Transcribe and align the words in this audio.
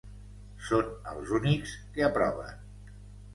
Són 0.69 0.89
els 1.11 1.33
únics 1.41 1.75
que 1.99 2.07
aproven. 2.09 2.67